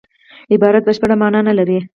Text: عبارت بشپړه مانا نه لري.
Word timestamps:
عبارت 0.53 0.83
بشپړه 0.87 1.15
مانا 1.21 1.39
نه 1.47 1.53
لري. 1.59 1.77